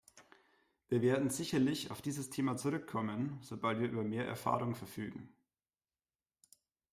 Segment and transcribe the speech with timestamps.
[0.89, 5.29] Wir werden sicherlich auf dieses Thema zurückkommen, sobald wir über mehr Erfahrung verfügen.